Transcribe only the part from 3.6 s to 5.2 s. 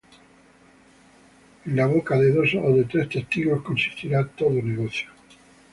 consistirá todo negocio.